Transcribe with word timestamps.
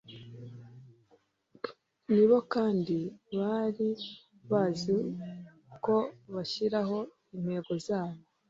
ni 2.13 2.23
bo 2.29 2.37
kandi 2.53 2.97
bari 3.37 3.89
bazi 4.49 4.93
uko 5.73 5.93
bashyiraho 6.33 6.97
intego 7.35 7.71
zabo 7.87 8.19